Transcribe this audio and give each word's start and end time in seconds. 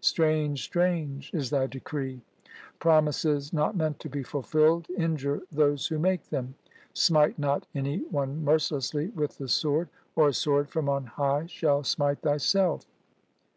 Strange, 0.00 0.62
strange 0.62 1.34
is 1.34 1.50
thy 1.50 1.66
decree! 1.66 2.22
Promises 2.78 3.52
not 3.52 3.74
meant 3.74 3.98
to 3.98 4.08
be 4.08 4.22
fulfilled 4.22 4.86
injure 4.96 5.42
those 5.50 5.88
who 5.88 5.98
make 5.98 6.30
them. 6.30 6.54
Smite 6.94 7.36
not 7.36 7.66
any 7.74 7.98
one 8.04 8.44
mer 8.44 8.58
cilessly 8.58 9.12
with 9.16 9.38
the 9.38 9.48
sword, 9.48 9.88
or 10.14 10.28
a 10.28 10.32
sword 10.32 10.70
from 10.70 10.88
on 10.88 11.04
high 11.06 11.46
shall 11.46 11.82
smite 11.82 12.20
thyself. 12.20 12.86